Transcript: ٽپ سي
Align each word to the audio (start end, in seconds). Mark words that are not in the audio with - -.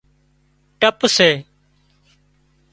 ٽپ 0.79 0.99
سي 1.15 1.29